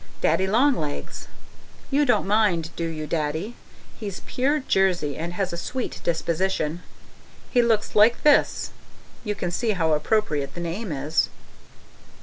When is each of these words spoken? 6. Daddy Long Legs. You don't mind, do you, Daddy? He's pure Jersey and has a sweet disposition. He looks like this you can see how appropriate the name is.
6. 0.15 0.21
Daddy 0.21 0.47
Long 0.47 0.73
Legs. 0.75 1.27
You 1.91 2.05
don't 2.05 2.25
mind, 2.25 2.71
do 2.75 2.87
you, 2.87 3.05
Daddy? 3.05 3.55
He's 3.99 4.21
pure 4.25 4.57
Jersey 4.57 5.15
and 5.15 5.33
has 5.33 5.53
a 5.53 5.57
sweet 5.57 6.01
disposition. 6.03 6.81
He 7.51 7.61
looks 7.61 7.95
like 7.95 8.23
this 8.23 8.71
you 9.23 9.35
can 9.35 9.51
see 9.51 9.73
how 9.73 9.93
appropriate 9.93 10.55
the 10.55 10.59
name 10.59 10.91
is. 10.91 11.29